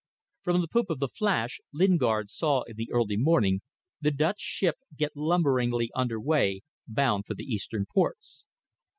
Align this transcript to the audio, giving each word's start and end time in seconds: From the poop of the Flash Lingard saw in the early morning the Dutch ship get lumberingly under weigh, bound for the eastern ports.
From 0.41 0.61
the 0.61 0.67
poop 0.67 0.89
of 0.89 0.97
the 0.97 1.07
Flash 1.07 1.61
Lingard 1.71 2.31
saw 2.31 2.63
in 2.63 2.75
the 2.75 2.89
early 2.91 3.17
morning 3.17 3.61
the 4.01 4.09
Dutch 4.09 4.39
ship 4.39 4.77
get 4.97 5.15
lumberingly 5.15 5.91
under 5.95 6.19
weigh, 6.19 6.61
bound 6.87 7.27
for 7.27 7.35
the 7.35 7.43
eastern 7.45 7.85
ports. 7.85 8.43